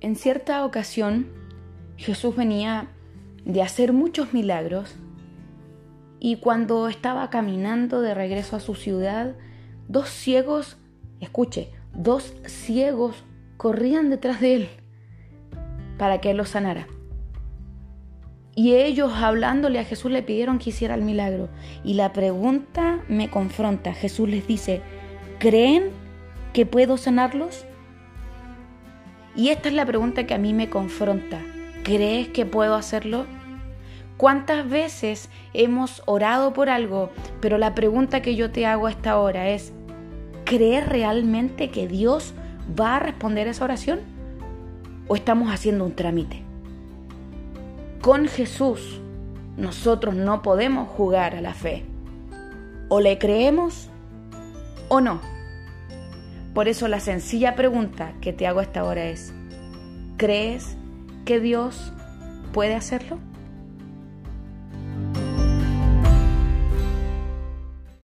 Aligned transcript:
En 0.00 0.14
cierta 0.14 0.64
ocasión, 0.64 1.26
Jesús 1.96 2.36
venía 2.36 2.88
de 3.44 3.62
hacer 3.62 3.92
muchos 3.92 4.32
milagros 4.32 4.94
y 6.20 6.36
cuando 6.36 6.88
estaba 6.88 7.30
caminando 7.30 8.00
de 8.00 8.14
regreso 8.14 8.56
a 8.56 8.60
su 8.60 8.74
ciudad, 8.74 9.34
dos 9.88 10.08
ciegos, 10.08 10.76
escuche, 11.20 11.70
dos 11.94 12.34
ciegos 12.46 13.24
corrían 13.56 14.10
detrás 14.10 14.40
de 14.40 14.54
él 14.54 14.68
para 15.98 16.20
que 16.20 16.30
él 16.30 16.36
los 16.36 16.50
sanara. 16.50 16.86
Y 18.54 18.74
ellos 18.74 19.12
hablándole 19.14 19.78
a 19.78 19.84
Jesús 19.84 20.10
le 20.10 20.22
pidieron 20.22 20.58
que 20.58 20.70
hiciera 20.70 20.96
el 20.96 21.02
milagro. 21.02 21.48
Y 21.84 21.94
la 21.94 22.12
pregunta 22.12 23.04
me 23.08 23.30
confronta. 23.30 23.94
Jesús 23.94 24.28
les 24.28 24.48
dice, 24.48 24.82
¿creen 25.38 25.90
que 26.52 26.66
puedo 26.66 26.96
sanarlos? 26.96 27.66
Y 29.38 29.50
esta 29.50 29.68
es 29.68 29.74
la 29.76 29.86
pregunta 29.86 30.26
que 30.26 30.34
a 30.34 30.38
mí 30.38 30.52
me 30.52 30.68
confronta. 30.68 31.40
¿Crees 31.84 32.26
que 32.26 32.44
puedo 32.44 32.74
hacerlo? 32.74 33.24
¿Cuántas 34.16 34.68
veces 34.68 35.30
hemos 35.54 36.02
orado 36.06 36.52
por 36.52 36.68
algo, 36.68 37.10
pero 37.40 37.56
la 37.56 37.72
pregunta 37.72 38.20
que 38.20 38.34
yo 38.34 38.50
te 38.50 38.66
hago 38.66 38.88
a 38.88 38.90
esta 38.90 39.16
hora 39.16 39.48
es, 39.48 39.72
¿crees 40.44 40.84
realmente 40.88 41.70
que 41.70 41.86
Dios 41.86 42.34
va 42.78 42.96
a 42.96 42.98
responder 42.98 43.46
esa 43.46 43.62
oración? 43.62 44.00
¿O 45.06 45.14
estamos 45.14 45.52
haciendo 45.52 45.84
un 45.84 45.94
trámite? 45.94 46.42
Con 48.02 48.26
Jesús 48.26 49.00
nosotros 49.56 50.16
no 50.16 50.42
podemos 50.42 50.88
jugar 50.88 51.36
a 51.36 51.40
la 51.40 51.54
fe. 51.54 51.84
O 52.88 53.00
le 53.00 53.18
creemos 53.18 53.88
o 54.88 55.00
no. 55.00 55.37
Por 56.58 56.66
eso 56.66 56.88
la 56.88 56.98
sencilla 56.98 57.54
pregunta 57.54 58.14
que 58.20 58.32
te 58.32 58.48
hago 58.48 58.58
a 58.58 58.64
esta 58.64 58.82
hora 58.82 59.04
es, 59.04 59.32
¿crees 60.16 60.76
que 61.24 61.38
Dios 61.38 61.92
puede 62.52 62.74
hacerlo? 62.74 63.20